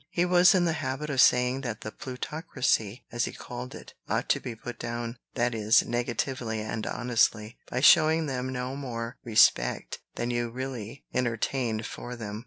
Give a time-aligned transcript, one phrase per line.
[0.09, 4.29] He was in the habit of saying that the plutocracy, as he called it, ought
[4.29, 9.99] to be put down, that is, negatively and honestly, by showing them no more respect
[10.15, 12.39] than you really entertained for them.